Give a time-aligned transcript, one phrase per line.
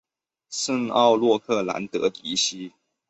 [0.49, 2.73] 圣奥诺兰德迪西。